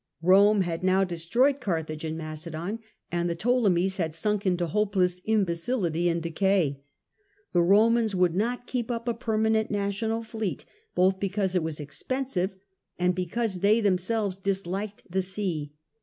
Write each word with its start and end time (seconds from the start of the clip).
Rome 0.23 0.61
had 0.61 0.83
now 0.83 1.03
destroyed 1.03 1.61
Carthage 1.61 2.03
and 2.03 2.17
Macedon, 2.17 2.79
and 3.11 3.29
the 3.29 3.35
Ptolemies 3.35 3.97
had 3.97 4.15
sunk 4.15 4.47
into 4.47 4.65
hopeless 4.65 5.21
imbecility 5.25 6.09
and 6.09 6.23
decay. 6.23 6.81
The 7.53 7.61
Romans 7.61 8.15
would 8.15 8.33
not 8.33 8.65
keep 8.65 8.89
up 8.89 9.07
a 9.07 9.13
permanent 9.13 9.69
national 9.69 10.23
fleet, 10.23 10.65
both 10.95 11.19
because 11.19 11.55
it 11.55 11.61
was 11.61 11.79
expensive, 11.79 12.55
and 12.97 13.13
because 13.13 13.59
they 13.59 13.79
themselves 13.79 14.37
disliked 14.37 15.03
the 15.07 15.21
sea. 15.21 15.71